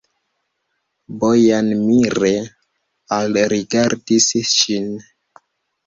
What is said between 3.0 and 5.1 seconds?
alrigardis ŝin.